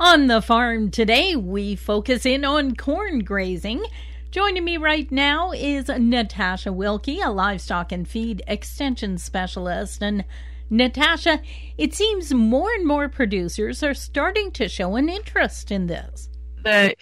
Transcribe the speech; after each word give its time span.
On 0.00 0.28
the 0.28 0.40
farm 0.40 0.90
today, 0.90 1.36
we 1.36 1.76
focus 1.76 2.24
in 2.24 2.42
on 2.42 2.74
corn 2.74 3.18
grazing. 3.18 3.84
Joining 4.30 4.64
me 4.64 4.78
right 4.78 5.12
now 5.12 5.52
is 5.52 5.88
Natasha 5.88 6.72
Wilkie, 6.72 7.20
a 7.20 7.28
livestock 7.28 7.92
and 7.92 8.08
feed 8.08 8.42
extension 8.46 9.18
specialist. 9.18 10.02
And 10.02 10.24
Natasha, 10.70 11.42
it 11.76 11.92
seems 11.92 12.32
more 12.32 12.72
and 12.72 12.86
more 12.86 13.10
producers 13.10 13.82
are 13.82 13.92
starting 13.92 14.50
to 14.52 14.70
show 14.70 14.96
an 14.96 15.10
interest 15.10 15.70
in 15.70 15.86
this. 15.86 16.30
The 16.64 16.94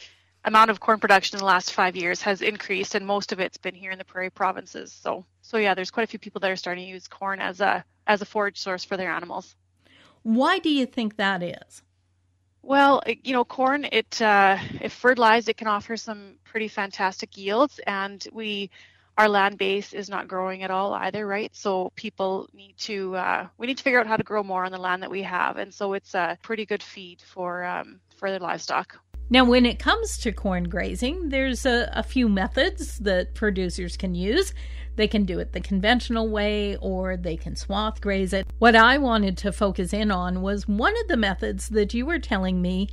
amount 0.44 0.72
of 0.72 0.80
corn 0.80 0.98
production 0.98 1.36
in 1.36 1.38
the 1.38 1.46
last 1.46 1.72
five 1.72 1.94
years 1.94 2.20
has 2.22 2.42
increased, 2.42 2.96
and 2.96 3.06
most 3.06 3.30
of 3.30 3.38
it's 3.38 3.58
been 3.58 3.76
here 3.76 3.92
in 3.92 3.98
the 3.98 4.04
prairie 4.04 4.30
provinces. 4.30 4.92
So, 4.92 5.24
so 5.40 5.56
yeah, 5.56 5.74
there's 5.74 5.92
quite 5.92 6.02
a 6.02 6.08
few 6.10 6.18
people 6.18 6.40
that 6.40 6.50
are 6.50 6.56
starting 6.56 6.86
to 6.86 6.90
use 6.90 7.06
corn 7.06 7.38
as 7.38 7.60
a 7.60 7.84
as 8.08 8.22
a 8.22 8.26
forage 8.26 8.58
source 8.58 8.82
for 8.82 8.96
their 8.96 9.12
animals. 9.12 9.54
Why 10.24 10.58
do 10.58 10.68
you 10.68 10.84
think 10.84 11.16
that 11.16 11.44
is? 11.44 11.82
Well, 12.68 13.02
you 13.24 13.32
know, 13.32 13.46
corn, 13.46 13.86
it 13.90 14.20
uh, 14.20 14.58
if 14.82 14.92
fertilized, 14.92 15.48
it 15.48 15.56
can 15.56 15.68
offer 15.68 15.96
some 15.96 16.34
pretty 16.44 16.68
fantastic 16.68 17.38
yields, 17.38 17.80
and 17.86 18.22
we 18.30 18.68
our 19.16 19.26
land 19.26 19.56
base 19.56 19.94
is 19.94 20.10
not 20.10 20.28
growing 20.28 20.62
at 20.62 20.70
all 20.70 20.92
either, 20.92 21.26
right? 21.26 21.50
So 21.56 21.90
people 21.96 22.46
need 22.52 22.76
to 22.80 23.16
uh, 23.16 23.46
we 23.56 23.68
need 23.68 23.78
to 23.78 23.82
figure 23.82 23.98
out 23.98 24.06
how 24.06 24.18
to 24.18 24.22
grow 24.22 24.42
more 24.42 24.66
on 24.66 24.72
the 24.72 24.78
land 24.78 25.02
that 25.02 25.10
we 25.10 25.22
have, 25.22 25.56
and 25.56 25.72
so 25.72 25.94
it's 25.94 26.14
a 26.14 26.36
pretty 26.42 26.66
good 26.66 26.82
feed 26.82 27.22
for 27.22 27.64
um, 27.64 28.00
for 28.18 28.30
the 28.30 28.38
livestock. 28.38 28.98
Now, 29.30 29.44
when 29.44 29.64
it 29.64 29.78
comes 29.78 30.18
to 30.18 30.32
corn 30.32 30.64
grazing, 30.64 31.30
there's 31.30 31.64
a, 31.64 31.90
a, 31.94 32.02
few 32.02 32.28
methods 32.28 32.98
that 32.98 33.34
producers 33.34 33.96
can 33.96 34.14
use. 34.14 34.52
They 34.98 35.06
can 35.06 35.24
do 35.24 35.38
it 35.38 35.52
the 35.52 35.60
conventional 35.60 36.28
way 36.28 36.76
or 36.78 37.16
they 37.16 37.36
can 37.36 37.54
swath 37.54 38.00
graze 38.00 38.32
it. 38.32 38.48
What 38.58 38.74
I 38.74 38.98
wanted 38.98 39.38
to 39.38 39.52
focus 39.52 39.92
in 39.92 40.10
on 40.10 40.42
was 40.42 40.66
one 40.66 40.92
of 41.00 41.06
the 41.06 41.16
methods 41.16 41.68
that 41.68 41.94
you 41.94 42.04
were 42.04 42.18
telling 42.18 42.60
me 42.60 42.88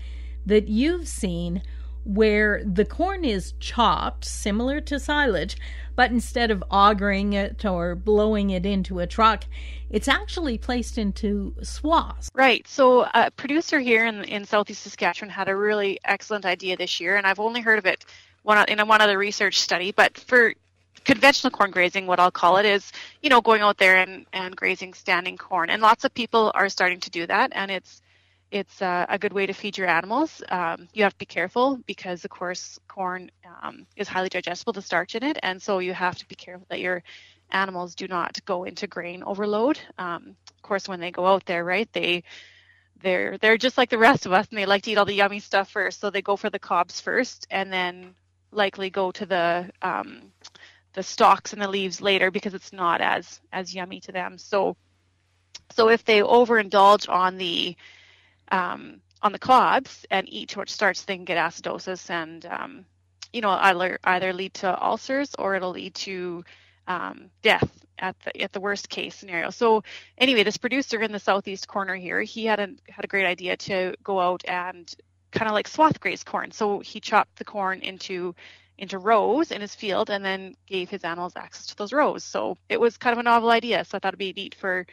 that 0.46 0.68
you've 0.68 1.08
seen 1.08 1.64
where 2.04 2.64
the 2.64 2.86
corn 2.86 3.26
is 3.26 3.56
chopped, 3.60 4.24
similar 4.24 4.80
to 4.82 5.00
silage, 5.00 5.58
but 5.96 6.12
instead 6.12 6.52
of 6.52 6.64
augering 6.70 7.34
it 7.34 7.66
or 7.66 7.96
blowing 7.96 8.52
it 8.52 8.68
into 8.68 9.00
a 9.00 9.08
truck, 9.08 9.46
it's 9.90 10.08
actually 10.08 10.60
placed 10.60 11.00
into 11.00 11.56
swaths. 11.64 12.30
Right. 12.36 12.68
So 12.68 13.08
a 13.16 13.32
producer 13.32 13.80
here 13.80 14.06
in, 14.06 14.24
in 14.26 14.46
southeast 14.46 14.84
Saskatchewan 14.84 15.32
had 15.32 15.50
a 15.50 15.56
really 15.56 16.00
excellent 16.06 16.46
idea 16.46 16.78
this 16.78 17.00
year, 17.00 17.16
and 17.16 17.26
I've 17.26 17.40
only 17.40 17.62
heard 17.62 17.80
of 17.80 17.88
it 17.88 18.06
one 18.44 18.64
in 18.70 18.88
one 18.88 19.02
other 19.02 19.18
research 19.18 19.60
study. 19.60 19.92
But 19.92 20.20
for 20.20 20.54
conventional 21.06 21.52
corn 21.52 21.72
grazing, 21.72 22.08
what 22.08 22.20
I'll 22.20 22.32
call 22.32 22.58
it, 22.58 22.66
is 22.66 22.92
you 23.22 23.30
know 23.30 23.42
going 23.42 23.62
out 23.62 23.78
there 23.78 23.98
and, 23.98 24.26
and 24.34 24.56
grazing 24.56 24.94
standing 24.94 25.38
corn, 25.38 25.70
and 25.70 25.82
lots 25.82 26.04
of 26.04 26.14
people 26.14 26.52
are 26.56 26.70
starting 26.70 27.00
to 27.02 27.10
do 27.10 27.26
that, 27.28 27.52
and 27.56 27.72
it's 27.72 28.02
it's 28.52 28.82
uh, 28.82 29.06
a 29.10 29.18
good 29.18 29.34
way 29.34 29.46
to 29.46 29.54
feed 29.54 29.78
your 29.78 29.88
animals. 29.88 30.42
Um, 30.50 30.88
you 30.94 31.04
have 31.04 31.14
to 31.14 31.18
be 31.18 31.26
careful 31.26 31.80
because, 31.88 32.24
of 32.26 32.32
course, 32.32 32.80
corn 32.88 33.32
um, 33.62 33.86
is 33.96 34.08
highly 34.08 34.30
digestible, 34.30 34.74
the 34.74 34.82
starch 34.82 35.16
in 35.16 35.24
it, 35.24 35.38
and 35.44 35.62
so 35.62 35.80
you 35.80 35.94
have 35.94 36.18
to 36.18 36.28
be 36.28 36.36
careful 36.36 36.66
that 36.70 36.80
your 36.80 37.04
animals 37.52 37.96
do 37.96 38.08
not 38.08 38.44
go 38.46 38.64
into 38.64 38.88
grain 38.88 39.24
overload. 39.24 39.80
Um, 39.98 40.36
of 40.50 40.62
course, 40.62 40.88
when 40.88 41.00
they 41.00 41.12
go 41.12 41.26
out 41.26 41.46
there, 41.46 41.64
right, 41.64 41.90
they 41.94 42.24
they're 43.02 43.38
they're 43.38 43.58
just 43.58 43.78
like 43.78 43.90
the 43.90 43.98
rest 43.98 44.26
of 44.26 44.34
us, 44.34 44.48
and 44.50 44.58
they 44.58 44.66
like 44.66 44.84
to 44.84 44.92
eat 44.92 44.98
all 44.98 45.06
the 45.06 45.14
yummy 45.14 45.40
stuff 45.40 45.70
first. 45.70 46.00
So 46.00 46.10
they 46.10 46.22
go 46.22 46.36
for 46.36 46.50
the 46.50 46.60
cobs 46.60 47.02
first, 47.02 47.48
and 47.52 47.72
then 47.72 48.16
likely 48.52 48.90
go 48.90 49.12
to 49.12 49.26
the 49.26 49.70
um, 49.82 50.32
the 50.96 51.04
stalks 51.04 51.54
and 51.54 51.62
the 51.62 51.68
leaves 51.68 52.02
later 52.02 52.32
because 52.32 52.54
it's 52.54 52.74
not 52.74 53.02
as 53.02 53.40
as 53.52 53.76
yummy 53.76 54.00
to 54.02 54.12
them. 54.12 54.38
So 54.38 54.76
so 55.72 55.90
if 55.90 56.04
they 56.06 56.22
overindulge 56.22 57.08
on 57.10 57.38
the 57.38 57.76
um, 58.52 59.02
on 59.22 59.32
the 59.32 59.40
cobs 59.40 60.06
and 60.10 60.28
eat 60.30 60.50
too 60.50 60.60
much 60.60 60.70
starch, 60.70 61.06
they 61.06 61.16
can 61.16 61.26
get 61.26 61.38
acidosis 61.38 62.10
and 62.10 62.46
um, 62.46 62.86
you 63.34 63.42
know 63.42 63.50
either 63.50 64.00
either 64.04 64.34
lead 64.34 64.54
to 64.56 64.84
ulcers 64.84 65.36
or 65.38 65.56
it'll 65.56 65.72
lead 65.72 65.94
to 65.96 66.44
um, 66.88 67.30
death 67.42 67.70
at 68.00 68.16
the 68.22 68.42
at 68.42 68.54
the 68.54 68.60
worst 68.60 68.90
case 68.90 69.16
scenario. 69.16 69.50
So 69.50 69.84
anyway, 70.18 70.44
this 70.44 70.58
producer 70.58 71.02
in 71.02 71.12
the 71.12 71.20
southeast 71.20 71.68
corner 71.68 71.96
here, 71.96 72.22
he 72.22 72.46
had 72.46 72.60
a 72.60 72.70
had 72.90 73.04
a 73.04 73.10
great 73.10 73.26
idea 73.26 73.58
to 73.58 73.96
go 74.04 74.20
out 74.20 74.44
and 74.48 74.94
kind 75.32 75.50
of 75.50 75.54
like 75.54 75.68
swath 75.68 76.00
graze 76.00 76.24
corn. 76.24 76.52
So 76.52 76.80
he 76.80 77.02
chopped 77.02 77.36
the 77.36 77.46
corn 77.46 77.82
into 77.82 78.34
into 78.78 78.98
rows 79.00 79.52
in 79.52 79.62
his 79.62 79.76
field 79.76 80.10
and 80.10 80.24
then 80.24 80.56
gave 80.68 80.90
his 80.90 81.04
animals 81.04 81.34
access 81.36 81.68
to 81.68 81.76
those 81.76 81.94
rows. 81.94 82.24
So 82.24 82.58
it 82.70 82.80
was 82.80 82.98
kind 82.98 83.14
of 83.14 83.20
a 83.20 83.24
novel 83.24 83.50
idea. 83.50 83.86
So 83.86 83.98
I 83.98 84.00
thought 84.00 84.10
it'd 84.10 84.20
be 84.20 84.34
neat 84.34 84.56
for 84.56 84.86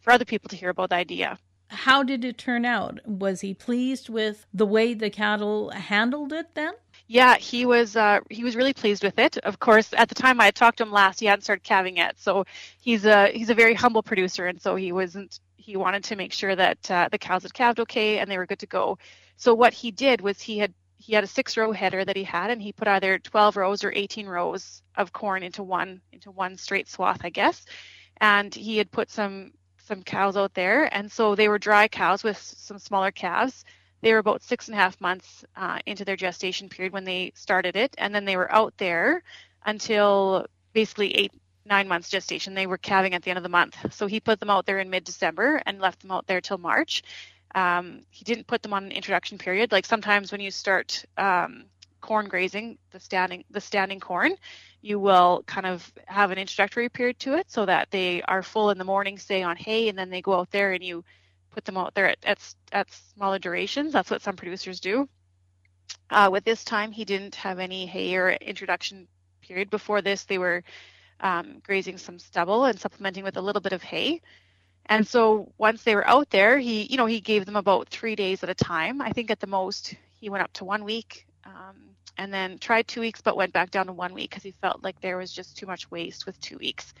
for 0.00 0.12
other 0.12 0.24
people 0.24 0.48
to 0.48 0.56
hear 0.56 0.70
about 0.70 0.90
the 0.90 0.96
idea 0.96 1.38
how 1.70 2.02
did 2.02 2.24
it 2.24 2.38
turn 2.38 2.64
out? 2.64 3.00
Was 3.06 3.40
he 3.40 3.54
pleased 3.54 4.08
with 4.08 4.46
the 4.54 4.66
way 4.66 4.94
the 4.94 5.10
cattle 5.10 5.70
handled 5.70 6.32
it 6.32 6.54
then? 6.54 6.72
Yeah, 7.06 7.36
he 7.36 7.64
was. 7.64 7.96
Uh, 7.96 8.20
he 8.30 8.44
was 8.44 8.56
really 8.56 8.74
pleased 8.74 9.02
with 9.02 9.18
it. 9.18 9.38
Of 9.38 9.58
course, 9.60 9.94
at 9.96 10.08
the 10.08 10.14
time 10.14 10.40
I 10.40 10.46
had 10.46 10.54
talked 10.54 10.78
to 10.78 10.84
him 10.84 10.92
last, 10.92 11.20
he 11.20 11.26
hadn't 11.26 11.42
started 11.42 11.62
calving 11.62 11.96
yet. 11.96 12.18
So 12.18 12.44
he's 12.80 13.04
a 13.06 13.28
he's 13.28 13.50
a 13.50 13.54
very 13.54 13.74
humble 13.74 14.02
producer, 14.02 14.46
and 14.46 14.60
so 14.60 14.76
he 14.76 14.92
wasn't. 14.92 15.40
He 15.56 15.76
wanted 15.76 16.04
to 16.04 16.16
make 16.16 16.32
sure 16.32 16.56
that 16.56 16.90
uh, 16.90 17.08
the 17.10 17.18
cows 17.18 17.42
had 17.42 17.52
calved 17.52 17.80
okay 17.80 18.18
and 18.18 18.30
they 18.30 18.38
were 18.38 18.46
good 18.46 18.60
to 18.60 18.66
go. 18.66 18.98
So 19.36 19.52
what 19.52 19.74
he 19.74 19.90
did 19.90 20.22
was 20.22 20.40
he 20.40 20.58
had 20.58 20.72
he 20.98 21.14
had 21.14 21.24
a 21.24 21.28
six 21.28 21.56
row 21.56 21.72
header 21.72 22.04
that 22.04 22.16
he 22.16 22.24
had, 22.24 22.50
and 22.50 22.60
he 22.60 22.72
put 22.72 22.88
either 22.88 23.18
12 23.18 23.56
rows 23.56 23.84
or 23.84 23.92
18 23.94 24.26
rows 24.26 24.82
of 24.96 25.12
corn 25.12 25.42
into 25.42 25.62
one 25.62 26.00
into 26.12 26.30
one 26.30 26.56
straight 26.56 26.88
swath, 26.88 27.20
I 27.24 27.30
guess. 27.30 27.64
And 28.20 28.54
he 28.54 28.76
had 28.78 28.90
put 28.90 29.10
some 29.10 29.52
some 29.78 30.02
cows 30.02 30.36
out 30.36 30.54
there, 30.54 30.92
and 30.94 31.10
so 31.10 31.34
they 31.34 31.48
were 31.48 31.58
dry 31.58 31.88
cows 31.88 32.22
with 32.22 32.36
some 32.36 32.78
smaller 32.78 33.10
calves. 33.10 33.64
They 34.02 34.12
were 34.12 34.18
about 34.18 34.42
six 34.42 34.68
and 34.68 34.74
a 34.74 34.80
half 34.80 35.00
months 35.00 35.44
uh, 35.56 35.78
into 35.86 36.04
their 36.04 36.16
gestation 36.16 36.68
period 36.68 36.92
when 36.92 37.04
they 37.04 37.32
started 37.34 37.76
it, 37.76 37.94
and 37.98 38.14
then 38.14 38.24
they 38.24 38.36
were 38.36 38.52
out 38.52 38.74
there 38.76 39.22
until 39.64 40.46
basically 40.72 41.14
eight, 41.16 41.32
nine 41.64 41.88
months 41.88 42.10
gestation. 42.10 42.54
They 42.54 42.66
were 42.66 42.78
calving 42.78 43.14
at 43.14 43.22
the 43.22 43.30
end 43.30 43.38
of 43.38 43.42
the 43.42 43.48
month. 43.48 43.76
So 43.94 44.06
he 44.06 44.20
put 44.20 44.40
them 44.40 44.50
out 44.50 44.66
there 44.66 44.78
in 44.78 44.90
mid-December 44.90 45.62
and 45.66 45.80
left 45.80 46.00
them 46.00 46.10
out 46.10 46.26
there 46.26 46.40
till 46.40 46.58
March. 46.58 47.02
Um, 47.54 48.02
he 48.10 48.24
didn't 48.24 48.46
put 48.46 48.62
them 48.62 48.74
on 48.74 48.84
an 48.84 48.92
introduction 48.92 49.38
period. 49.38 49.72
Like 49.72 49.86
sometimes 49.86 50.32
when 50.32 50.40
you 50.40 50.50
start 50.50 51.04
um, 51.16 51.64
corn 52.00 52.28
grazing, 52.28 52.78
the 52.90 53.00
standing 53.00 53.44
the 53.50 53.60
standing 53.60 54.00
corn, 54.00 54.34
you 54.82 54.98
will 54.98 55.42
kind 55.46 55.66
of 55.66 55.90
have 56.06 56.30
an 56.30 56.38
introductory 56.38 56.88
period 56.88 57.18
to 57.20 57.34
it 57.34 57.50
so 57.50 57.66
that 57.66 57.90
they 57.90 58.22
are 58.22 58.42
full 58.42 58.70
in 58.70 58.78
the 58.78 58.84
morning, 58.84 59.18
say 59.18 59.42
on 59.42 59.56
hay, 59.56 59.88
and 59.88 59.98
then 59.98 60.10
they 60.10 60.22
go 60.22 60.34
out 60.34 60.50
there 60.50 60.72
and 60.72 60.84
you 60.84 61.04
put 61.50 61.64
them 61.64 61.76
out 61.76 61.94
there 61.94 62.08
at, 62.08 62.18
at, 62.24 62.54
at 62.72 62.86
smaller 63.14 63.38
durations. 63.38 63.92
That's 63.92 64.10
what 64.10 64.22
some 64.22 64.36
producers 64.36 64.80
do. 64.80 65.08
Uh, 66.10 66.28
with 66.30 66.44
this 66.44 66.64
time, 66.64 66.92
he 66.92 67.04
didn't 67.04 67.34
have 67.34 67.58
any 67.58 67.86
hay 67.86 68.16
or 68.16 68.30
introduction 68.30 69.08
period. 69.40 69.70
Before 69.70 70.02
this, 70.02 70.24
they 70.24 70.38
were 70.38 70.62
um, 71.20 71.60
grazing 71.64 71.98
some 71.98 72.18
stubble 72.18 72.64
and 72.64 72.78
supplementing 72.78 73.24
with 73.24 73.36
a 73.36 73.42
little 73.42 73.60
bit 73.60 73.72
of 73.72 73.82
hay. 73.82 74.20
And 74.88 75.06
so 75.06 75.52
once 75.58 75.82
they 75.82 75.94
were 75.94 76.06
out 76.06 76.30
there, 76.30 76.58
he, 76.58 76.84
you 76.84 76.96
know, 76.96 77.06
he 77.06 77.20
gave 77.20 77.44
them 77.46 77.56
about 77.56 77.88
three 77.88 78.16
days 78.16 78.42
at 78.42 78.48
a 78.48 78.54
time. 78.54 79.02
I 79.02 79.10
think 79.10 79.30
at 79.30 79.40
the 79.40 79.46
most 79.46 79.94
he 80.14 80.30
went 80.30 80.42
up 80.44 80.52
to 80.54 80.64
one 80.64 80.84
week. 80.84 81.26
Um, 81.44 81.88
and 82.18 82.34
then 82.34 82.58
tried 82.58 82.86
two 82.88 83.00
weeks 83.00 83.20
but 83.20 83.36
went 83.36 83.52
back 83.52 83.70
down 83.70 83.86
to 83.86 83.92
one 83.92 84.12
week 84.12 84.30
because 84.30 84.42
he 84.42 84.52
felt 84.60 84.82
like 84.82 85.00
there 85.00 85.16
was 85.16 85.32
just 85.32 85.56
too 85.56 85.66
much 85.66 85.90
waste 85.90 86.26
with 86.26 86.38
two 86.40 86.58
weeks 86.58 86.92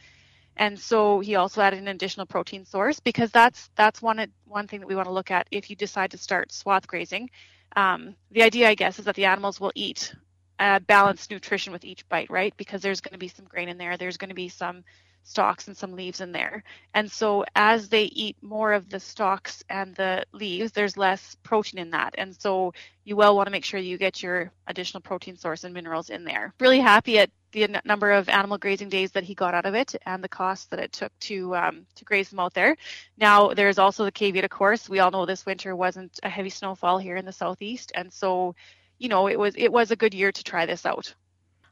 and 0.56 0.78
so 0.78 1.20
he 1.20 1.34
also 1.36 1.60
added 1.60 1.78
an 1.78 1.88
additional 1.88 2.26
protein 2.26 2.64
source 2.64 3.00
because 3.00 3.30
that's 3.30 3.70
that's 3.76 4.00
one 4.00 4.24
one 4.46 4.66
thing 4.66 4.80
that 4.80 4.86
we 4.88 4.94
want 4.94 5.06
to 5.06 5.12
look 5.12 5.30
at 5.30 5.46
if 5.50 5.68
you 5.68 5.76
decide 5.76 6.10
to 6.10 6.18
start 6.18 6.52
swath 6.52 6.86
grazing 6.86 7.28
um, 7.76 8.14
the 8.30 8.42
idea 8.42 8.68
i 8.68 8.74
guess 8.74 8.98
is 8.98 9.04
that 9.04 9.16
the 9.16 9.24
animals 9.26 9.60
will 9.60 9.72
eat 9.74 10.14
a 10.60 10.80
balanced 10.80 11.30
nutrition 11.30 11.72
with 11.72 11.84
each 11.84 12.08
bite 12.08 12.30
right 12.30 12.54
because 12.56 12.80
there's 12.80 13.00
going 13.00 13.12
to 13.12 13.18
be 13.18 13.28
some 13.28 13.44
grain 13.44 13.68
in 13.68 13.78
there 13.78 13.96
there's 13.96 14.16
going 14.16 14.30
to 14.30 14.34
be 14.34 14.48
some 14.48 14.84
stalks 15.28 15.68
and 15.68 15.76
some 15.76 15.92
leaves 15.92 16.20
in 16.20 16.32
there. 16.32 16.64
And 16.94 17.10
so 17.10 17.44
as 17.54 17.88
they 17.88 18.04
eat 18.04 18.36
more 18.40 18.72
of 18.72 18.88
the 18.88 18.98
stalks 18.98 19.62
and 19.68 19.94
the 19.94 20.24
leaves, 20.32 20.72
there's 20.72 20.96
less 20.96 21.36
protein 21.42 21.78
in 21.78 21.90
that. 21.90 22.14
And 22.16 22.34
so 22.40 22.72
you 23.04 23.14
will 23.14 23.36
want 23.36 23.46
to 23.46 23.50
make 23.50 23.64
sure 23.64 23.78
you 23.78 23.98
get 23.98 24.22
your 24.22 24.50
additional 24.66 25.02
protein 25.02 25.36
source 25.36 25.64
and 25.64 25.74
minerals 25.74 26.08
in 26.08 26.24
there. 26.24 26.54
Really 26.60 26.80
happy 26.80 27.18
at 27.18 27.30
the 27.52 27.80
number 27.84 28.10
of 28.10 28.28
animal 28.28 28.58
grazing 28.58 28.88
days 28.88 29.12
that 29.12 29.24
he 29.24 29.34
got 29.34 29.54
out 29.54 29.66
of 29.66 29.74
it 29.74 29.94
and 30.06 30.24
the 30.24 30.28
cost 30.28 30.70
that 30.70 30.80
it 30.80 30.92
took 30.92 31.12
to 31.20 31.54
um, 31.56 31.86
to 31.94 32.04
graze 32.04 32.30
them 32.30 32.40
out 32.40 32.54
there. 32.54 32.76
Now 33.16 33.52
there's 33.52 33.78
also 33.78 34.04
the 34.04 34.12
caveat, 34.12 34.44
of 34.44 34.50
course. 34.50 34.88
We 34.88 34.98
all 34.98 35.10
know 35.10 35.26
this 35.26 35.46
winter 35.46 35.76
wasn't 35.76 36.18
a 36.22 36.28
heavy 36.28 36.50
snowfall 36.50 36.98
here 36.98 37.16
in 37.16 37.24
the 37.24 37.32
southeast, 37.32 37.92
and 37.94 38.12
so 38.12 38.54
you 38.98 39.08
know 39.08 39.28
it 39.28 39.38
was 39.38 39.54
it 39.56 39.72
was 39.72 39.90
a 39.90 39.96
good 39.96 40.14
year 40.14 40.32
to 40.32 40.44
try 40.44 40.66
this 40.66 40.84
out. 40.84 41.14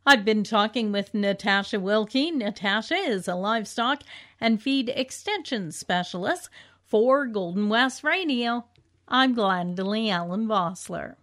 I've 0.08 0.24
been 0.24 0.44
talking 0.44 0.92
with 0.92 1.14
Natasha 1.14 1.80
Wilkie. 1.80 2.30
Natasha 2.30 2.94
is 2.94 3.26
a 3.26 3.34
livestock 3.34 4.04
and 4.40 4.62
feed 4.62 4.88
extension 4.90 5.72
specialist 5.72 6.48
for 6.84 7.26
Golden 7.26 7.68
West 7.68 8.04
Radio. 8.04 8.66
I'm 9.08 9.34
Glendalee 9.34 10.08
Allen 10.08 10.46
Vossler. 10.46 11.16